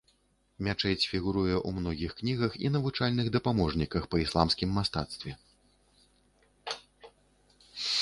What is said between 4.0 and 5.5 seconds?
па ісламскім мастацтве.